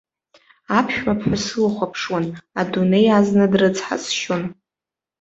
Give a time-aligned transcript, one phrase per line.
[0.77, 2.25] Аԥшәмаԥҳәыс слыхәаԥшуан,
[2.59, 4.43] адунеи азна дрыцҳасшьон.